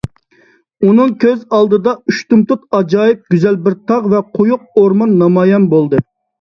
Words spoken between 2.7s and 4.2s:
ئاجايىپ گۈزەل بىر تاغ